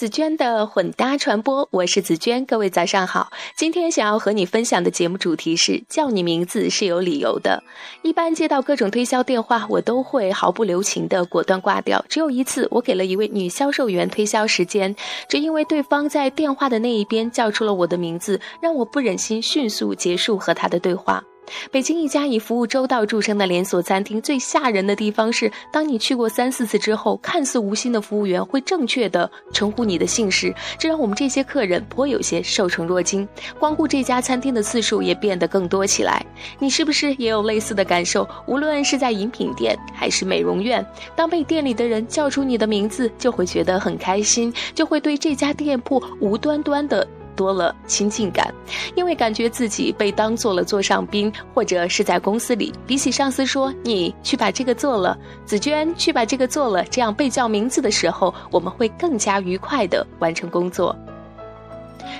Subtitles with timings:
[0.00, 3.30] 紫娟的混搭传播，我是紫娟，各位早上好。
[3.54, 7.62] 今天想要和你分享的节目主题是叫你名字是有理由的。
[8.00, 12.02] 一般接到各种推销电话，我都会毫不留情的果断挂掉。
[12.08, 14.96] 只有一次，我给了一位女销售员推销时间，
[15.28, 21.22] 只因为对方在电话的那一边叫出了我的名字，让我不忍心迅速结束和他的对话。
[21.70, 33.26] 北京一家以服务周到著称的连锁餐厅，最吓人的地方是，当你去过三四次之后，看似无心的服务员会正确的称呼你的姓氏，这让我们这些客人颇有些受宠若惊，
[33.58, 36.24] 光顾这家餐厅的次数也变得更多起来。
[36.58, 38.28] 你是不是也有类似的感受？
[38.46, 47.06] 无论是在饮品店还是美容院，当被店里的人叫出你的名字，就会觉得很开心，就会对这家店铺无端端的。
[47.40, 48.52] 多了亲近感，
[48.94, 55.16] 因为感觉自己被当做了座上宾，或者是在公司里，比起上司说你去把这个做了，
[55.46, 60.94] 紫娟去把这个做了，这样被叫名字的时候，我们会更加愉快的完成工作。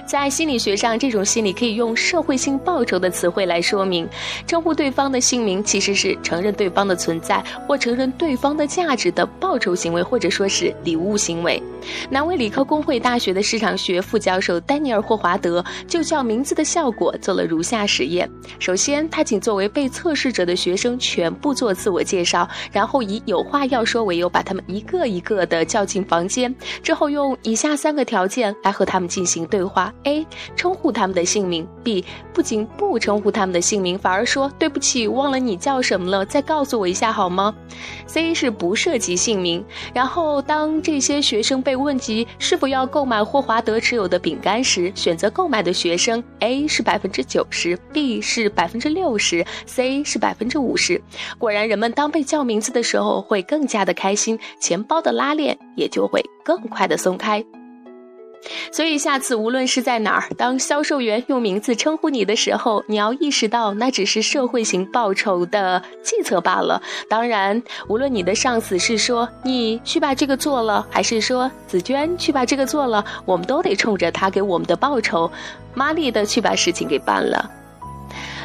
[0.06, 4.08] 在心理学上，这种心理可以用社会性报酬的词汇来说明。
[4.46, 11.62] 称呼对方的姓名，其实是承认对方的存在或承认对方的价值的报酬行为，或者说是礼物行为。
[12.10, 29.89] 南威理科工会大学的市场学副教授丹尼尔霍华德就叫名字的效果做了如下实验：首先，他请作为被测试者的学生全部做自我介绍，然后以有话要说为由，把他们一个一个的叫进房间，之后用以下三个条件来和他们进行对话。
[30.04, 37.54] A 称呼他们的姓名，B 不仅不称呼他们的姓名，反而说对不起，忘了你叫什么了，再告诉我一下好吗
[38.06, 39.64] ？C 是不涉及姓名。
[39.94, 51.00] 然后当这些学生被问及是否要购买霍华德持有的饼干时，选择购买的学生 A 是百分之九十，B 是百分之六十，C 是百分之五十。
[51.38, 57.44] 果然，人们当被叫名字的时候会更加的开心，钱包的拉链也就会更快的松开。
[58.72, 66.80] 所以，下次无论是在哪儿，当销售员用名字称呼你的时候，你要意识到那只是社会型报酬的计策罢了。
[67.08, 75.30] 当然，无论你的上司是说你去把这个做了，还是说紫娟去把这个做了，我们都得冲着他给我们的报酬，
[75.74, 77.59] 麻利的去把事情给办了。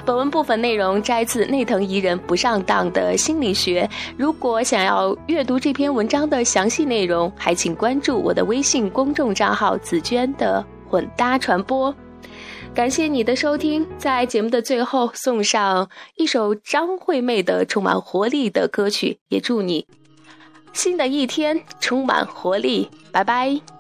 [0.06, 3.90] 本文部分内容摘自内藤宜人不上当的心理学。
[4.16, 11.94] 如果想要阅读这篇文章的详细内容，还请关注我的微信公众账号“紫娟的混搭传播”。
[12.76, 19.88] 感谢你的收听，在节目的最后送上一首张惠妹的充满活力的歌曲，也祝你
[20.74, 22.90] 新的一天充满活力。
[23.12, 23.75] 拜拜。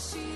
[0.00, 0.29] she